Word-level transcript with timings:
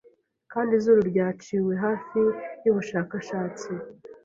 Kandi 0.51 0.71
izuru 0.79 1.01
ryaciwe 1.11 1.73
hafi 1.85 2.21
yubushakashatsi 2.63 3.69